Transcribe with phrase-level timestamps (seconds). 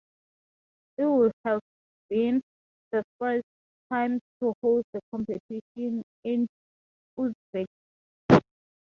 [0.97, 1.59] It would have
[2.09, 2.41] been
[2.91, 3.43] the first
[3.93, 6.47] time to host the competition in
[7.19, 7.67] Uzbekistan.